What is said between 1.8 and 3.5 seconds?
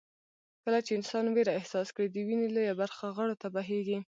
کړي د وينې لويه برخه غړو ته